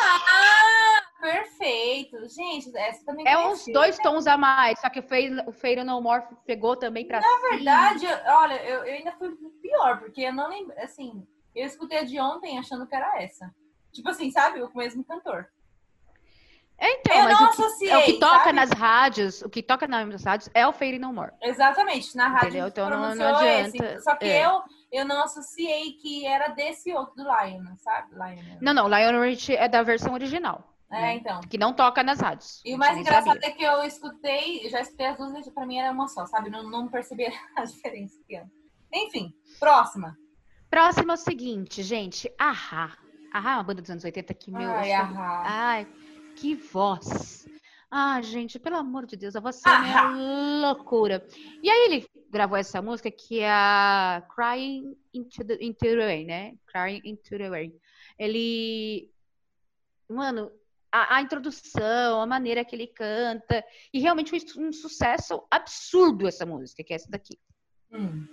[0.00, 2.16] Ah, perfeito.
[2.30, 5.84] Gente, essa também É uns dois tons a mais, só que o Fade, o Fade
[5.84, 9.28] No More pegou também pra Na verdade, eu- olha, eu, eu ainda fui
[9.60, 11.22] pior, porque eu não lembro, assim,
[11.54, 13.54] eu escutei a de ontem achando que era essa.
[13.96, 14.62] Tipo assim, sabe?
[14.62, 15.48] O mesmo cantor.
[16.78, 18.52] Então, Eu mas não o que, associei, é o que toca sabe?
[18.52, 21.32] nas rádios, o que toca nas rádios é o Fade No More.
[21.42, 22.68] Exatamente, na rádio Entendeu?
[22.68, 24.02] Então não- não adianta, esse.
[24.02, 24.44] Só que é.
[24.46, 28.12] eu, eu não associei que era desse outro do Lion, sabe?
[28.14, 28.58] Lion.
[28.60, 30.70] Não, não, Lionel Rich é da versão original.
[30.92, 31.14] É, né?
[31.14, 31.40] então.
[31.40, 32.60] Que não toca nas rádios.
[32.64, 33.48] E o mais engraçado sabia.
[33.48, 36.50] é que eu escutei, já escutei as duas pra mim era uma só, sabe?
[36.50, 37.24] Não, não percebi
[37.56, 38.14] a diferença.
[38.28, 38.44] que é.
[38.92, 40.14] Enfim, próxima.
[40.68, 42.30] Próximo é o seguinte, gente.
[42.38, 42.92] Ahá.
[43.32, 44.70] Ahá é uma banda dos anos 80 que, meu...
[44.70, 45.42] Ai, ahá.
[45.44, 45.86] Ai,
[46.36, 47.46] que voz.
[47.90, 51.26] Ah, gente, pelo amor de Deus, a voz é loucura.
[51.62, 56.26] E aí ele gravou essa música que é a Crying into the, into the Rain,
[56.26, 56.54] né?
[56.66, 57.72] Crying into the Rain.
[58.18, 59.10] Ele...
[60.08, 60.50] Mano,
[60.92, 63.64] a, a introdução, a maneira que ele canta.
[63.92, 67.38] E realmente foi um sucesso absurdo essa música, que é essa daqui.
[67.92, 68.26] Hum.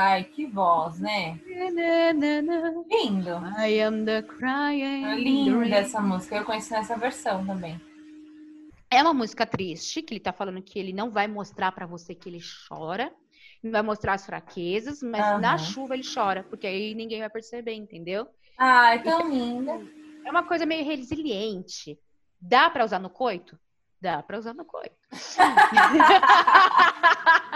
[0.00, 1.40] Ai, que voz, né?
[2.88, 3.30] Lindo.
[3.58, 5.04] I am the crying.
[5.04, 6.36] É linda essa música.
[6.36, 7.80] Eu conheci essa versão também.
[8.88, 12.14] É uma música triste, que ele tá falando que ele não vai mostrar pra você
[12.14, 13.12] que ele chora,
[13.60, 15.40] não vai mostrar as fraquezas, mas Aham.
[15.40, 18.28] na chuva ele chora, porque aí ninguém vai perceber, entendeu?
[18.56, 19.80] Ai, tão linda.
[20.24, 21.98] É uma coisa meio resiliente.
[22.40, 23.58] Dá pra usar no coito?
[24.00, 24.94] Dá pra usar no coito.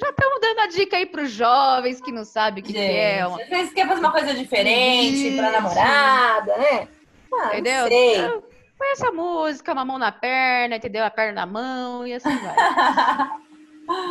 [0.00, 3.26] Já estamos dando a dica aí pros jovens que não sabem o que, que é.
[3.26, 5.42] Uma- às vezes quer fazer uma coisa diferente Isso.
[5.42, 6.88] namorada, né?
[7.32, 7.88] Ah, Entendeu?
[7.88, 8.16] sei.
[8.16, 8.42] Então,
[8.78, 11.04] Põe essa música, uma mão na perna, entendeu?
[11.04, 12.54] A perna na mão e assim vai.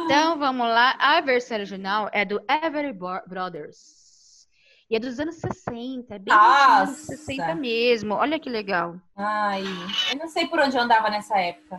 [0.06, 0.96] Então vamos lá.
[1.00, 4.48] A versão original é do Everly Bro- Brothers.
[4.90, 7.16] E é dos anos 60, é bem dos anos Nossa.
[7.18, 8.16] 60 mesmo.
[8.16, 8.96] Olha que legal.
[9.16, 9.64] Ai,
[10.12, 11.78] eu não sei por onde eu andava nessa época.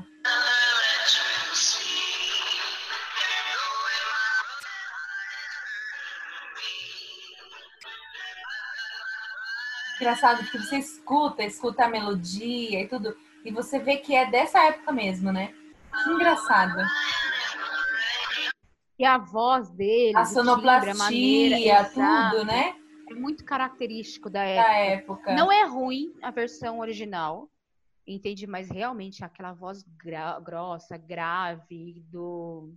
[10.01, 14.63] Engraçado que você escuta, escuta a melodia e tudo, e você vê que é dessa
[14.65, 15.53] época mesmo, né?
[16.05, 16.79] Que engraçado.
[18.99, 22.75] E a voz dele, A o timbre, a maneira, sonoplastia, exato, tudo, né?
[23.11, 24.75] É muito característico da Da época.
[24.85, 25.35] época.
[25.35, 27.49] Não é ruim a versão original,
[28.07, 28.47] entende?
[28.47, 32.73] Mas realmente aquela voz gra- grossa, grave do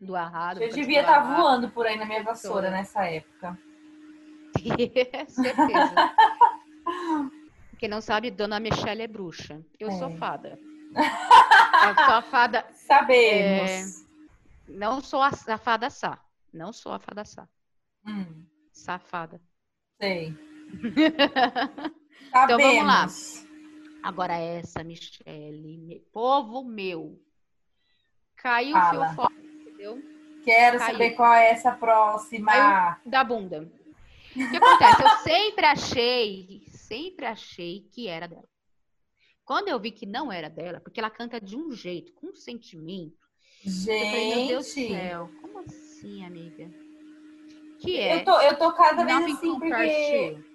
[0.00, 0.62] do Arrado.
[0.62, 3.58] Eu devia estar voando por aí na minha vassoura nessa época.
[5.28, 5.94] Certeza.
[7.78, 9.64] Quem não sabe, Dona Michelle é bruxa.
[9.78, 10.16] Eu sou É.
[10.16, 10.58] fada.
[11.88, 12.66] Eu sou a fada.
[12.72, 14.04] Sabemos.
[14.68, 16.18] Não sou a, a fada Sá.
[16.52, 17.48] Não sou a fada Sá.
[18.06, 19.40] Hum, Safada.
[20.00, 20.34] sei.
[22.30, 23.06] Então, vamos lá.
[24.02, 26.04] Agora essa, Michelle.
[26.12, 27.18] Povo meu.
[28.36, 30.02] Caiu o fio fora, entendeu?
[30.44, 30.92] Quero Caiu.
[30.92, 32.52] saber qual é essa próxima.
[32.52, 32.96] Caiu.
[33.06, 33.70] Da bunda.
[34.36, 35.02] O que acontece?
[35.02, 38.48] Eu sempre achei, sempre achei que era dela.
[39.44, 42.34] Quando eu vi que não era dela, porque ela canta de um jeito, com um
[42.34, 43.16] sentimento,
[43.64, 46.70] eu falei, meu Deus do Gente, céu, como assim, amiga?
[47.80, 50.34] Que é eu tô, eu tô cada vez assim, porque.
[50.36, 50.47] You.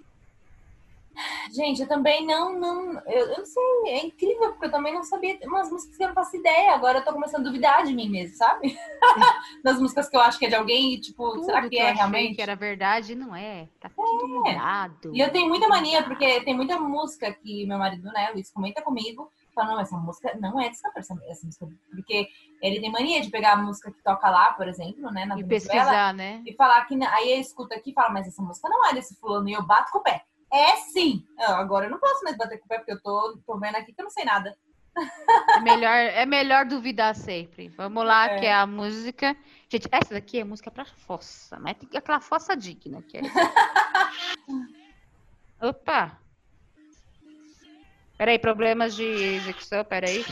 [1.52, 2.58] Gente, eu também não.
[2.58, 6.02] não eu, eu não sei, é incrível, porque eu também não sabia umas músicas que
[6.02, 6.74] eu não faço ideia.
[6.74, 8.76] Agora eu tô começando a duvidar de mim mesmo, sabe?
[9.62, 11.86] Das músicas que eu acho que é de alguém e, tipo, Tudo será que eu
[11.86, 12.34] é realmente?
[12.34, 13.68] que era verdade, não é.
[13.80, 15.14] Tá tudo mudado.
[15.14, 18.82] E eu tenho muita mania, porque tem muita música que meu marido, né, Luiz, comenta
[18.82, 21.66] comigo, fala, não, essa música não é desse cantor, essa, essa música.
[21.90, 22.28] Porque
[22.60, 25.44] ele tem mania de pegar a música que toca lá, por exemplo, né, na E
[25.44, 26.42] pesquisar, né?
[26.44, 26.94] e falar que.
[27.04, 29.62] Aí eu escuto aqui e falo, mas essa música não é desse fulano, e eu
[29.62, 30.24] bato com o pé.
[30.54, 31.26] É sim!
[31.38, 33.74] Ah, Agora eu não posso mais bater com o pé, porque eu tô, tô vendo
[33.74, 34.56] aqui que eu não sei nada.
[35.56, 37.66] É melhor, é melhor duvidar sempre.
[37.70, 38.38] Vamos lá, É.
[38.38, 39.36] que é a música.
[39.68, 43.22] Gente, essa daqui é música pra fossa, mas tem aquela fossa digna que é.
[45.60, 46.16] Opa!
[48.16, 50.24] Peraí, problemas de execução, peraí.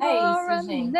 [0.00, 0.16] É
[0.58, 0.92] isso, gente.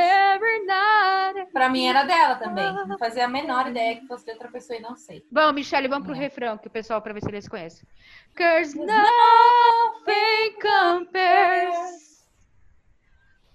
[1.53, 2.73] Pra mim era dela também.
[2.87, 5.25] Não fazia a menor ideia que fosse de outra pessoa e não sei.
[5.31, 6.19] Bom, Michelle, vamos pro É.
[6.19, 7.87] refrão, que o pessoal, pra ver se eles conhecem.
[8.37, 8.97] Cause nothing
[10.61, 12.07] compares.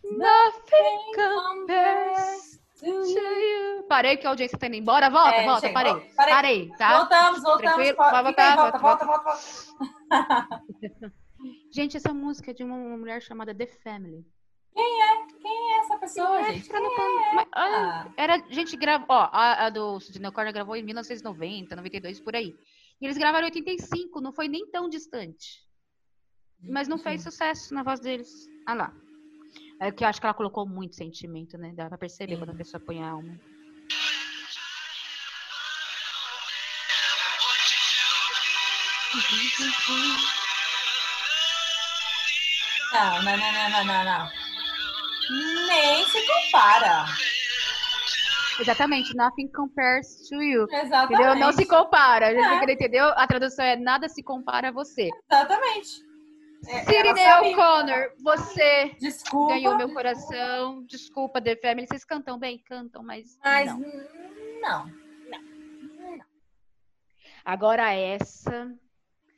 [0.03, 3.83] Nothing compares to you.
[3.87, 5.09] Parei que a audiência tá indo embora.
[5.09, 5.73] Volta, É, volta, chega.
[5.73, 5.93] parei.
[6.15, 6.33] Parei.
[6.33, 6.97] Parei, tá?
[6.99, 7.85] Voltamos, voltamos.
[7.87, 9.39] Voltar, volta, volta, volta, volta, volta.
[11.73, 14.25] Gente, essa música é de uma mulher chamada The Family.
[14.73, 15.25] Quem é?
[15.41, 16.69] Quem é essa pessoa, gente?
[16.69, 17.29] Quem é?
[17.29, 17.33] é?
[17.33, 21.75] Mas, olha, era, a gente gravou, ó, a, a do Suzana Corner gravou em 1990,
[21.75, 22.55] 92, por aí.
[22.99, 25.65] E eles gravaram em 85, não foi nem tão distante.
[26.63, 27.31] Mas não fez uhum.
[27.31, 28.47] sucesso na voz deles.
[28.67, 28.93] Ah lá.
[29.79, 31.73] É que eu acho que ela colocou muito sentimento, né?
[31.75, 33.39] Dá pra perceber quando a pessoa põe a alma.
[42.93, 44.40] Não, não, não, não, não, não.
[45.67, 47.05] Nem se compara.
[48.59, 50.67] Exatamente, nothing compares to you.
[50.71, 51.13] Exatamente.
[51.13, 51.35] Entendeu?
[51.35, 52.31] Não se compara.
[52.31, 52.71] É.
[52.73, 53.05] entendeu?
[53.15, 55.09] A tradução é nada se compara a você.
[55.31, 56.11] Exatamente.
[56.67, 57.41] É, Sirineu.
[57.53, 59.53] O'Connor, você Desculpa.
[59.53, 60.83] ganhou meu coração.
[60.85, 61.87] Desculpa, The Family.
[61.87, 62.59] Vocês cantam bem?
[62.59, 63.79] Cantam, mas, Mas não.
[64.61, 65.01] não.
[67.43, 68.71] Agora essa.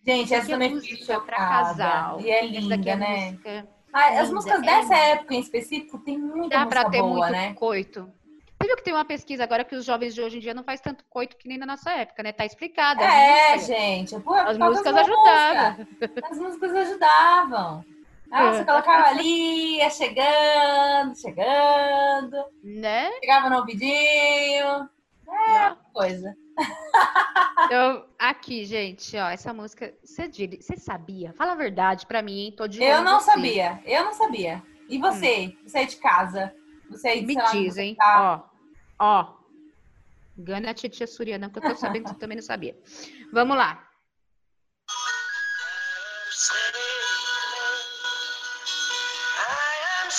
[0.05, 1.47] Gente, essa Essa é também música fiquei pra chocada.
[1.77, 2.19] casal.
[2.21, 3.31] E é Essa linda, daqui é né?
[3.31, 3.67] música.
[3.93, 7.13] Ah, as músicas é dessa época em específico tem muita Dá música pra ter boa,
[7.27, 7.53] muito né?
[7.53, 8.11] coito.
[8.59, 10.63] Você viu que tem uma pesquisa agora que os jovens de hoje em dia não
[10.63, 12.31] faz tanto coito que nem na nossa época, né?
[12.31, 13.03] Tá explicada.
[13.03, 14.17] É, gente.
[14.21, 15.75] Por As músicas ajudavam.
[15.77, 16.23] músicas.
[16.31, 17.85] As músicas ajudavam.
[18.31, 18.65] Ah, você É.
[18.65, 23.11] colocava ali, ia chegando, chegando, Né?
[23.19, 24.89] chegava no ouvidinho,
[25.27, 25.75] Ó.
[25.93, 26.35] coisa.
[27.65, 31.33] Então, aqui, gente, ó, essa música, você você sabia?
[31.33, 32.53] Fala a verdade pra mim, hein?
[32.55, 33.25] Tô de Eu não você.
[33.31, 34.61] sabia, eu não sabia.
[34.89, 35.55] E você?
[35.65, 36.53] Você é de casa?
[36.89, 37.95] Você é de, Me sei lá, diz, você hein?
[37.95, 38.49] tá-
[38.99, 39.33] Ó, ó.
[40.37, 42.77] Engana a titia Suriana, que eu tô sabendo que você também não sabia.
[43.31, 43.87] Vamos lá.
[49.45, 50.09] I am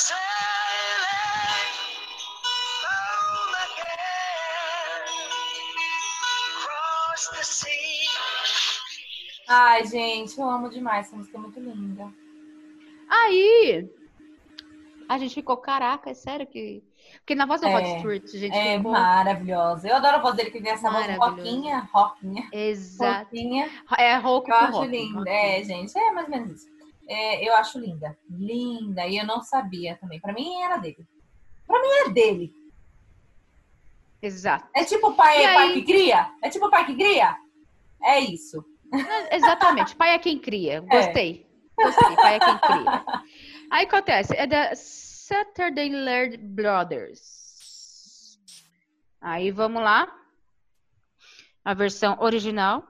[9.56, 11.06] Ai, gente, eu amo demais.
[11.06, 12.12] Essa música é muito linda.
[13.08, 13.88] Aí,
[15.08, 16.82] a gente ficou, caraca, é sério que...
[17.18, 18.92] Porque na voz do Rod É, Stewart, a gente É ficou...
[18.92, 19.88] maravilhosa.
[19.88, 23.24] Eu adoro a voz dele, que tem essa voz roquinha, roquinha, Exato.
[23.26, 23.70] roquinha.
[23.98, 24.88] É rouco Eu acho rock.
[24.88, 25.30] linda.
[25.30, 26.68] É, gente, é mais ou menos isso.
[27.06, 28.16] É, eu acho linda.
[28.30, 29.06] Linda.
[29.06, 30.18] E eu não sabia também.
[30.18, 31.06] Pra mim era dele.
[31.66, 32.52] Pra mim é dele.
[34.22, 34.66] Exato.
[34.74, 35.74] É tipo o pai, E pai aí?
[35.74, 36.30] que cria?
[36.42, 37.36] É tipo o pai que cria?
[38.02, 38.64] É isso.
[39.30, 39.96] Exatamente.
[39.96, 40.80] Pai é quem cria.
[40.80, 41.46] Gostei.
[41.76, 42.16] Gostei.
[42.16, 43.04] Pai é quem cria.
[43.70, 44.36] Aí acontece.
[44.36, 48.38] É da Saturday Night Brothers.
[49.20, 50.12] Aí vamos lá.
[51.64, 52.86] A versão original.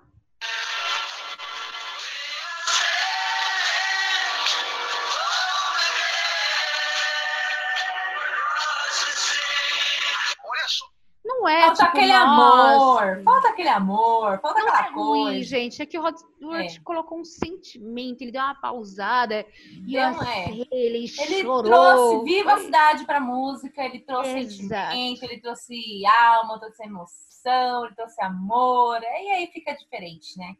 [11.98, 13.22] Aquele nossa, amor.
[13.24, 14.40] Falta aquele amor.
[14.40, 15.42] Falta Não aquela é ruim, coisa.
[15.48, 15.82] gente.
[15.82, 16.80] É que o Rod Stewart É.
[16.80, 19.46] colocou um sentimento, ele deu uma pausada.
[19.86, 20.24] E Não eu é.
[20.46, 21.62] sei, ele, Ele chorou.
[21.62, 24.92] trouxe vivacidade pra música, ele trouxe Exato.
[24.92, 29.00] sentimento, ele trouxe alma, trouxe emoção, ele trouxe amor.
[29.02, 30.54] E aí fica diferente, né?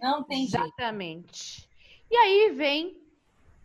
[0.00, 0.64] Não tem jeito.
[0.64, 1.68] Exatamente.
[2.10, 2.99] E aí vem,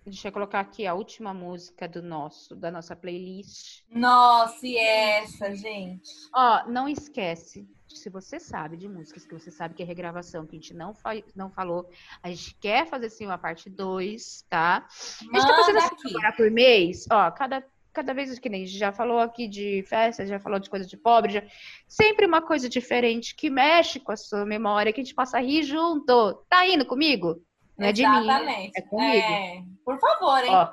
[0.06, 3.84] deixa eu colocar aqui a última música do nosso, da nossa playlist.
[3.90, 6.10] Nossa, e essa, gente?
[6.34, 10.56] Ó, não esquece, se você sabe de músicas que você sabe que é regravação, que
[10.56, 11.90] a gente não, fa não falou,
[12.22, 14.86] a gente quer fazer sim uma parte 2, tá?
[14.88, 18.64] A gente tá fazendo Manda assim agora por mês, ó, cada, cada vez que nem
[18.64, 21.44] a gente já falou aqui de festa, já falou de coisa de pobre, já...
[21.88, 25.64] sempre uma coisa diferente que mexe com a sua memória, que a gente possa rir
[25.64, 26.34] junto.
[26.50, 27.42] Tá indo comigo?
[27.78, 28.72] Não é de mim, né?
[28.76, 29.28] É comigo.
[29.28, 30.50] É, Por favor, hein?
[30.52, 30.68] Ó,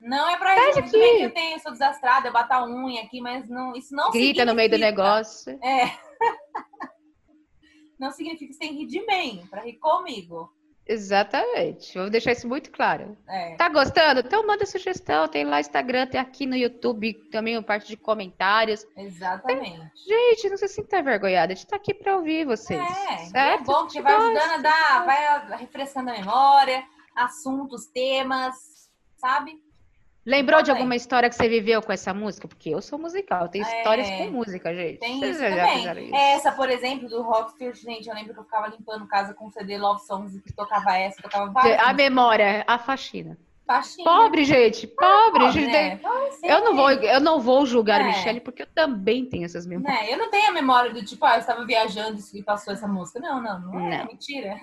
[0.00, 0.82] Não é pra isso.
[0.82, 1.18] Tudo bem aqui.
[1.18, 4.10] que eu tenho, eu sou desastrada, eu bato a unha aqui, mas não, isso não
[4.10, 5.58] grita no meio do significa- negócio.
[5.62, 5.92] É.
[7.98, 10.48] Não significa que você tem que rir de mim, pra rir comigo.
[10.86, 11.98] Exatamente.
[11.98, 13.18] Vou deixar isso muito claro.
[13.28, 13.56] É.
[13.56, 14.20] Tá gostando?
[14.20, 15.26] Então manda sugestão.
[15.26, 18.86] Tem lá Instagram, tem aqui no YouTube também uma parte de comentários.
[18.96, 19.90] Exatamente.
[20.06, 21.52] Gente, não se sinta envergonhada.
[21.52, 22.80] A gente tá aqui pra ouvir vocês.
[22.80, 23.64] É, é certo?
[23.64, 26.84] bom porque vai ajudando a dar, vai refrescando a memória,
[27.18, 28.54] assuntos, temas,
[29.16, 29.52] sabe?
[30.26, 32.46] Lembrou de alguma história que você viveu com essa música?
[32.46, 33.78] Porque eu sou musical, eu tenho É.
[33.78, 34.98] histórias com música, gente.
[34.98, 36.06] Tem Vocês isso já também.
[36.06, 36.14] isso?
[36.14, 39.78] Essa, por exemplo, do Rockstar, gente, eu lembro que eu ficava limpando casa com CD
[39.78, 43.38] Love Songs e que tocava essa, tocava várias A memória, a faxina.
[43.68, 44.04] Faixinhas.
[44.10, 44.86] Pobre, gente.
[44.86, 45.70] Pobre, Pobre, gente.
[45.70, 46.00] né?
[46.42, 48.04] Eu não vou, eu não vou julgar É.
[48.04, 50.00] a Michelle, porque eu também tenho essas memórias.
[50.00, 50.12] Né?
[50.12, 53.20] Eu não tenho a memória do tipo, ah, eu estava viajando e passou essa música.
[53.20, 54.06] Não, não, não é Não.
[54.06, 54.58] mentira.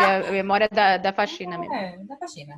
[0.00, 1.74] É a memória da, da faxina mesmo.
[1.74, 2.56] É, da faxina.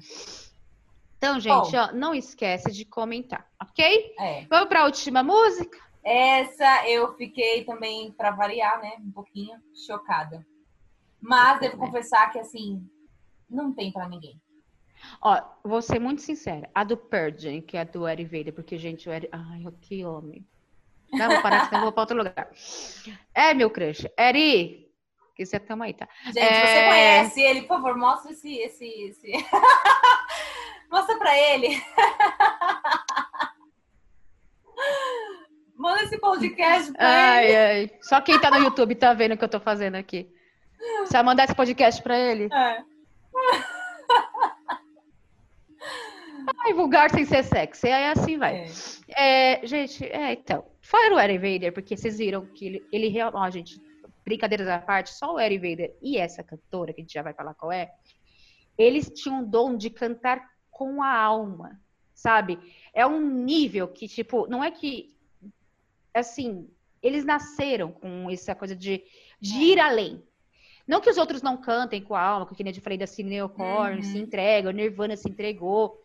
[1.18, 4.14] Então, gente, ó, não esquece de comentar, ok?
[4.18, 4.44] É.
[4.50, 5.78] Vamos para a última música?
[6.02, 10.44] Essa eu fiquei também, pra variar, né, um pouquinho chocada.
[11.20, 12.84] Mas devo confessar que, assim,
[13.48, 14.41] não tem pra ninguém.
[15.20, 16.70] Ó, vou ser muito sincera.
[16.74, 19.28] A do Purgeon, que é a do Eric Vader, porque, gente, o Eric...
[19.32, 20.46] Ai, que homem.
[21.12, 22.48] Não, vou parar, senão eu vou para outro lugar.
[23.34, 24.08] É, meu crush.
[24.18, 24.90] Eri,
[25.36, 26.08] que você tamo aí, tá?
[26.26, 26.66] Gente, É.
[26.66, 28.54] você conhece ele, por favor, mostra esse.
[28.54, 29.32] esse, esse...
[30.90, 31.68] mostra pra ele.
[35.76, 37.56] Manda esse podcast pra ele.
[37.56, 37.90] Ai, ai.
[38.00, 40.32] Só quem tá no YouTube tá vendo o que eu tô fazendo aqui.
[41.00, 42.48] Você vai mandar esse podcast pra ele?
[42.52, 42.84] É.
[46.64, 47.88] Ai, vulgar sem ser sexy.
[47.88, 48.66] Aí assim vai.
[49.16, 49.60] É.
[49.60, 50.64] É, gente, é, então.
[50.80, 53.38] Fora o Eric Vader, porque vocês viram que ele, ele realmente.
[53.40, 53.80] Ó, gente,
[54.24, 57.34] brincadeiras à parte, só o Eric Vader e essa cantora, que a gente já vai
[57.34, 57.92] falar qual é,
[58.78, 61.80] eles tinham um dom de cantar com a alma,
[62.14, 62.58] sabe?
[62.94, 65.12] É um nível que, tipo, não é que.
[66.14, 66.68] Assim,
[67.02, 69.02] eles nasceram com essa coisa de,
[69.40, 70.22] de ir além.
[70.86, 73.40] Não que os outros não cantem com a alma, que nem eu falei da Cine
[73.42, 74.02] O'Connor, Uhum.
[74.02, 76.00] se entrega, o Nirvana se entregou,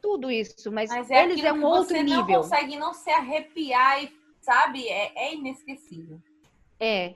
[0.00, 2.40] tudo isso, mas, Mas é eles é um outro você não nível.
[2.42, 4.10] consegue não se arrepiar e,
[4.40, 4.86] sabe?
[4.88, 6.20] É, é inesquecível.
[6.78, 7.14] É.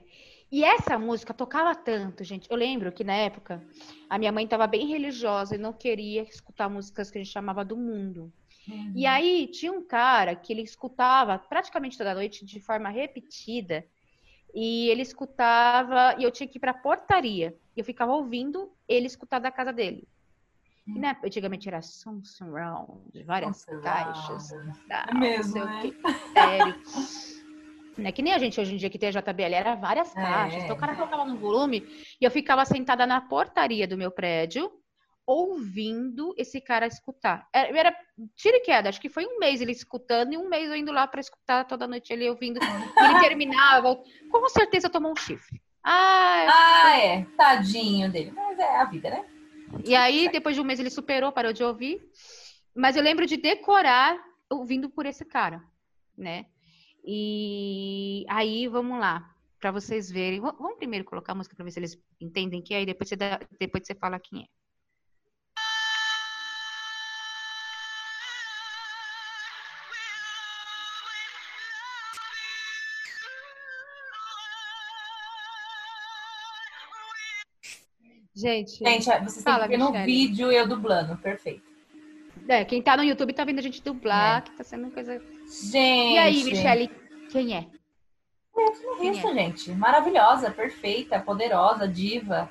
[0.51, 2.49] E essa música tocava tanto, gente.
[2.49, 3.63] Eu lembro que na época
[4.09, 7.63] a minha mãe estava bem religiosa e não queria escutar músicas que a gente chamava
[7.63, 8.33] do mundo.
[8.95, 13.85] E aí tinha um cara que ele escutava praticamente toda noite de forma repetida.
[14.53, 17.55] E ele escutava, e eu tinha que ir pra portaria.
[17.75, 20.07] E eu ficava ouvindo ele escutar da casa dele.
[20.87, 23.83] E, né, antigamente era som surround, várias Surround.
[23.83, 24.49] caixas.
[24.87, 25.81] tal, É mesmo, né?
[25.85, 26.75] estéreo.
[27.97, 30.21] Né, que nem a gente hoje em dia que tem a JBL, era várias É.
[30.21, 30.63] caixas.
[30.63, 31.85] Então o cara colocava no volume
[32.19, 34.71] e eu ficava sentada na portaria do meu prédio,
[35.29, 37.47] ouvindo esse cara escutar.
[37.53, 37.95] Era, era
[38.35, 40.91] tiro e queda, acho que foi um mês ele escutando e um mês eu indo
[40.91, 42.59] lá pra escutar toda noite ele ouvindo.
[42.59, 43.95] E ele terminava,
[44.31, 45.61] com certeza tomou um chifre.
[45.83, 46.47] Ah,
[46.83, 47.25] Ah, é.
[47.37, 48.31] Tadinho dele.
[48.31, 49.25] Mas é a vida, né?
[49.85, 52.01] e aí, depois de um mês, ele superou, parou de ouvir.
[52.75, 54.17] Mas eu lembro de decorar
[54.49, 55.61] ouvindo por esse cara,
[56.17, 56.47] né?
[57.05, 60.39] E aí, vamos lá, para vocês verem.
[60.41, 63.15] Vamos primeiro colocar a música para ver se eles entendem que é, aí depois você,
[63.15, 64.58] dá- depois você fala quem é.
[78.39, 80.05] Gente, Gente, é, vocês têm Fala, que ver no Michele.
[80.05, 81.17] vídeo eu dublando.
[81.17, 81.63] Perfeito.
[82.47, 85.21] é, quem tá no YouTube tá vendo a gente dublar, que tá sendo coisa.
[85.71, 86.13] Gente.
[86.13, 86.89] E aí, Michele,
[87.31, 87.67] quem é?
[88.97, 89.71] que Isso, gente.
[89.71, 92.49] Maravilhosa, perfeita, poderosa, diva.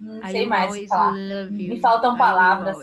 [0.00, 1.12] Não I sei mais falar.
[1.50, 2.76] Me faltam I palavras.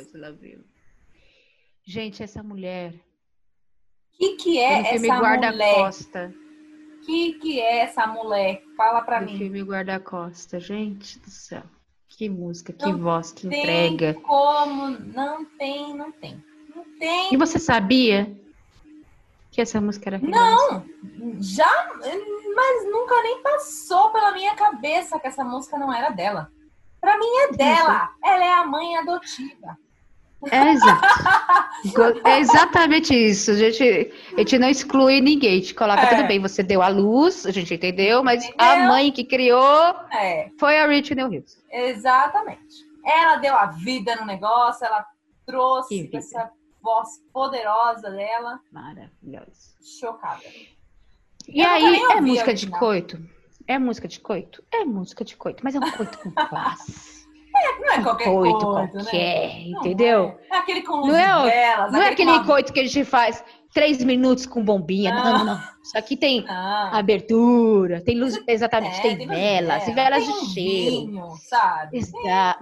[1.84, 2.94] Gente, essa mulher.
[2.94, 5.40] O que, que é filme essa mulher?
[5.40, 6.34] Guarda-Costa.
[6.96, 8.62] O que, que é essa mulher?
[8.76, 9.38] Fala pra Do mim.
[9.38, 10.60] filme Guarda-Costa.
[10.60, 11.64] Gente do céu.
[12.10, 14.14] Que música, que Não voz, que Tem entrega.
[14.22, 14.90] como.
[14.90, 16.44] Não tem, não tem.
[16.76, 17.34] Não tem.
[17.34, 18.36] E você sabia
[19.52, 20.86] que essa música era Não!
[21.40, 21.90] Já,
[22.56, 26.52] mas nunca nem passou pela minha cabeça que essa música não era dela.
[27.00, 28.10] Pra mim é dela.
[28.24, 29.78] Ela é a mãe adotiva.
[30.52, 31.08] É exato.
[32.26, 33.52] É exatamente isso.
[33.52, 35.54] A gente, a gente não exclui ninguém.
[35.54, 36.16] A gente coloca, É.
[36.16, 38.88] tudo bem, você deu a luz, a gente entendeu, mas a Entendeu?
[38.88, 41.62] mãe que criou É, foi a Whitney Houston.
[41.72, 42.86] exatamente.
[43.06, 45.06] Ela deu a vida no negócio, ela
[45.46, 48.60] trouxe essa voz poderosa dela.
[48.72, 49.76] Maravilhosa.
[50.00, 50.42] Chocada.
[51.48, 53.18] E Eu aí, é a música de coito?
[53.66, 54.64] É música de coito?
[54.72, 57.17] É música de coito, mas é um coito com classe.
[57.80, 59.66] Não é qualquer coito coisa, qualquer, né?
[59.72, 60.38] Não entendeu?
[60.52, 60.56] É.
[60.56, 61.92] É aquele com Não é o- velas.
[61.92, 63.44] Não é aquele com a- coito que a gente faz
[63.74, 65.14] três minutos com bombinha.
[65.14, 65.62] Não, não, não.
[65.84, 66.94] Isso aqui tem Não.
[66.94, 70.92] abertura, tem luz, exatamente, É, tem luz velas, vela, e velas tem de um cheiro.
[71.08, 72.02] vinho, sabe?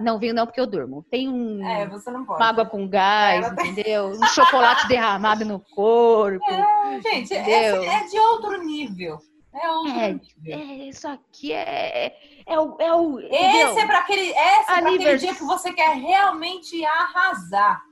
[0.00, 1.04] Não, vinho não, porque eu durmo.
[1.10, 4.08] Tem um, É, não uma água com gás, tem- entendeu?
[4.10, 6.44] Um chocolate derramado no corpo.
[6.50, 9.18] É, gente, esse é de outro nível.
[9.56, 10.10] É
[10.46, 10.52] É.
[10.52, 12.76] É, isso aqui é, é o.
[12.80, 17.82] É o Esse é para aquele, esse é aquele dia que você quer realmente arrasar.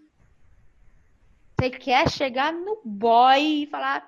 [1.58, 4.06] Você quer chegar no boy e falar.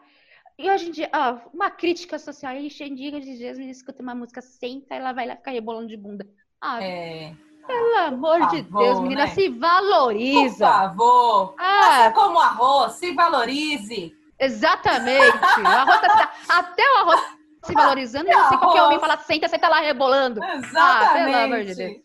[0.59, 2.55] E hoje em dia, ó, uma crítica social.
[2.57, 5.51] Hoje em dia, de dias, me escuta uma música, senta e ela vai lá ficar
[5.53, 6.27] rebolando de bunda.
[6.61, 7.35] Ah, É,
[7.67, 9.31] pelo amor de favor, Deus, menina, né?
[9.35, 10.67] se por valoriza.
[10.67, 14.17] favor, Ah, faça como arroz, se valorize.
[14.39, 15.37] exatamente.
[15.63, 17.36] O arroz tá- até o arroz
[17.67, 20.43] se valorizando, e o você, qualquer homem fala, senta, você tá lá rebolando.
[20.43, 21.25] Exatamente.
[21.25, 21.97] pelo amor de Deus.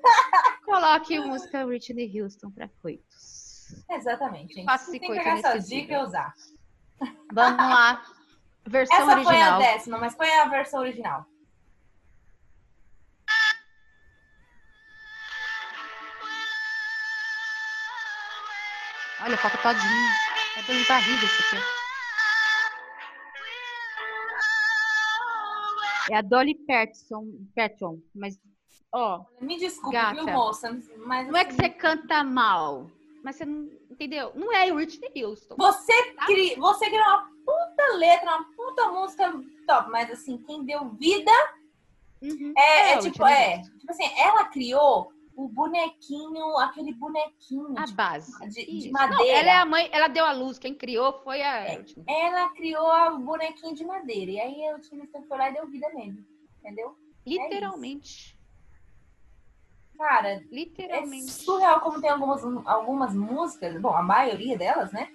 [0.64, 3.84] Coloque música Whitney Houston pra coitos.
[3.90, 4.64] Exatamente, gente.
[4.66, 6.34] Faça tem que coito nesse dicas e usar.
[7.32, 8.02] Vamos lá.
[8.66, 9.58] Versão Essa foi a original.
[9.58, 11.26] décima, mas qual é a versão original?
[19.22, 20.10] Olha, falta todinho.
[20.56, 21.79] É bem barriga isso aqui.
[26.10, 28.38] É a Dolly Parton, Parton, mas
[28.92, 30.14] ó, Me desculpe, Gata.
[30.24, 30.78] viu, moça?
[31.06, 32.90] Mas não é que assim, você canta mal,
[33.22, 34.32] mas você não entendeu?
[34.34, 35.54] Não é Whitney Houston.
[35.56, 36.26] Você, Tá?
[36.26, 36.54] cri...
[36.56, 41.30] você criou uma puta letra, uma puta música top, mas assim, quem deu vida
[42.22, 42.52] Uhum.
[42.56, 45.10] É, é, Ela, tipo, é, tipo assim, ela criou
[45.44, 48.32] o bonequinho, aquele bonequinho A de- base.
[48.50, 49.22] de, de madeira.
[49.22, 51.84] Não, ela é a mãe, ela deu a luz, quem criou foi a É.
[52.06, 54.30] Ela criou o bonequinho de madeira.
[54.32, 56.24] E aí o Turner foi lá e deu vida nele.
[56.58, 56.94] Entendeu?
[57.26, 58.36] Literalmente.
[59.96, 61.30] Cara, é Literalmente.
[61.30, 65.10] surreal como tem algumas, algumas músicas, bom, a maioria delas, né?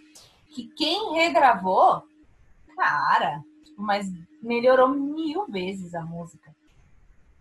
[0.53, 2.03] Que quem regravou,
[2.75, 4.07] cara, tipo, mas
[4.41, 6.54] melhorou mil vezes a música.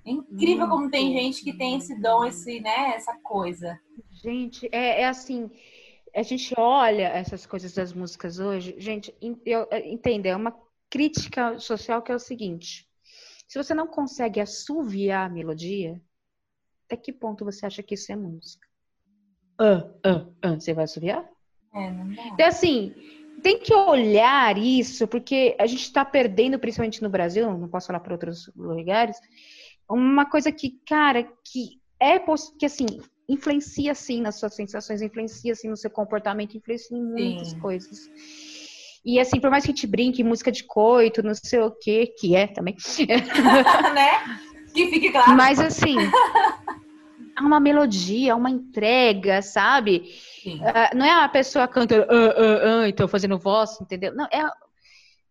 [0.07, 3.79] É incrível como tem gente que tem esse dom, esse, né, essa coisa.
[4.11, 5.51] Gente, é, é assim,
[6.15, 10.55] a gente olha essas coisas das músicas hoje, gente, en- eu, é, entenda, é uma
[10.91, 12.87] crítica social que é o seguinte:
[13.49, 16.01] se você não consegue assoviar a melodia,
[16.87, 18.67] até que ponto você acha que isso é música?
[19.59, 21.29] Ah, ah, ah, você vai assoviar?
[21.75, 22.23] É, não dá.
[22.27, 22.93] Então, assim,
[23.43, 28.01] tem que olhar isso, porque a gente está perdendo, principalmente no Brasil, não posso falar
[28.01, 29.17] para outros lugares,
[29.89, 32.19] uma coisa que, cara, que é
[32.59, 32.87] que assim,
[33.29, 37.59] influencia sim nas suas sensações, influencia sim no seu comportamento, influencia em muitas Sim.
[37.59, 38.11] coisas.
[39.05, 42.07] E assim, por mais que a gente brinque, música de coito, não sei o que,
[42.07, 42.75] que é também.
[43.95, 44.41] né?
[44.73, 45.37] Que fique claro.
[45.37, 45.97] Mas assim,
[47.37, 50.11] há uma melodia, uma entrega, sabe?
[50.63, 54.15] Ah, não é a pessoa cantando, ah, ah, ah, então fazendo voz, entendeu?
[54.15, 54.51] Não, é.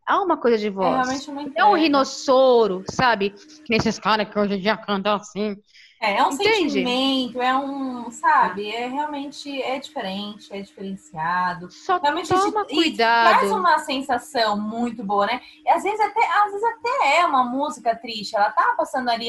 [0.06, 0.94] Há uma coisa de É voz.
[1.08, 3.30] realmente uma é um rinossoro, sabe?
[3.32, 5.58] Que nem esses caras que hoje em dia cantam assim.
[6.02, 6.70] É, é um Entende?
[6.70, 11.72] sentimento, é um, sabe, é realmente é diferente, é diferenciado.
[11.72, 13.30] Só Realmente toma isso cuidado.
[13.38, 15.40] traz uma sensação muito boa, né?
[15.66, 18.36] E às vezes até, às vezes até é uma música triste.
[18.36, 19.28] Ela tá passando ali,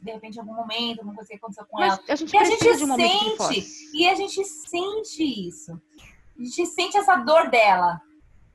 [0.00, 1.98] de repente, algum momento, alguma coisa que aconteceu com ela.
[2.06, 5.72] Mas a gente E a gente de um sente, e a gente sente isso.
[6.38, 8.00] A gente sente essa dor dela,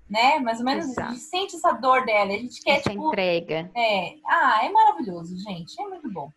[0.10, 0.39] né?
[0.39, 1.12] Mais ou menos Exato.
[1.14, 2.32] gente sente essa dor dela.
[2.34, 3.70] A gente quer, Essa tipo, entrega.
[3.76, 5.80] é, ah, é maravilhoso, gente.
[5.82, 6.32] É muito bom.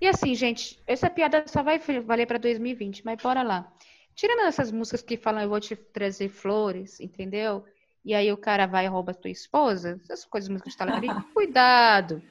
[0.00, 3.66] E assim, gente, essa piada só vai valer pra 2020, mas bora lá.
[4.14, 7.64] Tirando essas músicas que falam eu vou te trazer flores, entendeu?
[8.04, 11.22] E aí o cara vai e rouba a tua esposa, essas coisas músicas de talarico,
[11.32, 12.22] cuidado.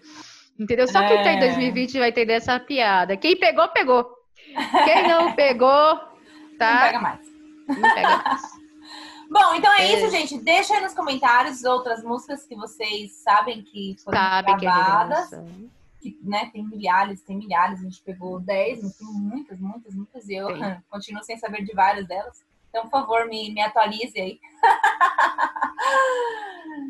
[0.59, 0.87] Entendeu?
[0.87, 1.47] Só quem tá em É.
[1.47, 3.17] 2020 vai entender essa piada.
[3.17, 4.07] Quem pegou, pegou.
[4.85, 6.81] Quem não pegou, Não tá?
[6.85, 7.27] pega mais.
[7.67, 8.41] Não pega mais.
[9.33, 9.95] Bom, então é, É.
[9.97, 10.37] isso, gente.
[10.37, 15.31] Deixa aí nos comentários outras músicas que vocês sabem que foram Sabe que é gravadas.
[15.31, 15.69] revelação.
[15.99, 20.29] que, né, tem milhares, tem milhares, a gente pegou 10, mas tem muitas, muitas, muitas,
[20.29, 20.83] e eu Tem.
[20.91, 22.43] continuo sem saber de várias delas.
[22.69, 24.39] Então, por favor, me, me atualize aí.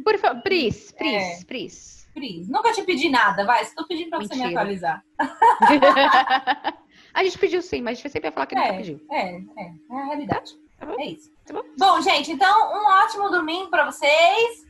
[0.04, 1.46] Por favor, Pris, Pris, É.
[1.46, 2.08] Pris.
[2.14, 3.64] Pris, nunca te pedi nada, vai.
[3.64, 5.04] Estou pedindo pra você me atualizar.
[7.14, 9.02] a gente pediu sim, mas a gente sempre vai falar que nunca É, pediu.
[9.12, 10.54] é, é, é a realidade.
[10.86, 11.32] Tá é isso.
[11.46, 14.64] Tá bom, gente, então um ótimo domingo para vocês.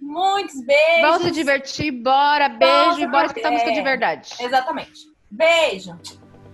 [0.00, 1.00] Muitos beijos.
[1.02, 4.34] Vamos se divertir, bora, beijo, Vamos bora escutar música de verdade.
[4.40, 5.08] Exatamente.
[5.30, 5.98] Beijo.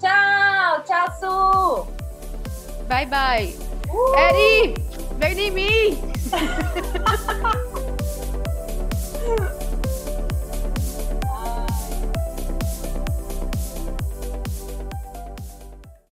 [0.01, 1.87] Tchau, tchau, Su.
[2.89, 3.57] Bye, bye.
[3.89, 4.15] Uh!
[4.17, 4.75] Eri,
[5.19, 5.99] vem em mim.